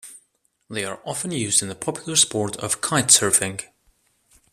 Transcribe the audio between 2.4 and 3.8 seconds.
of kite surfing.